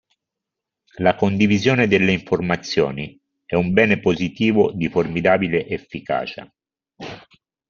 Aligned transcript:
La 0.97 1.13
condivisione 1.13 1.85
delle 1.85 2.11
informazioni 2.11 3.21
è 3.45 3.53
un 3.53 3.71
bene 3.71 3.99
positivo 3.99 4.71
di 4.71 4.89
formidabile 4.89 5.67
efficacia. 5.67 6.51